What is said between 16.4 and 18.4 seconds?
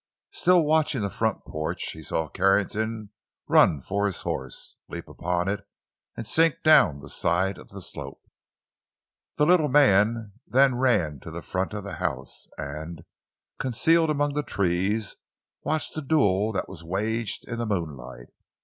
that was waged in the moonlight.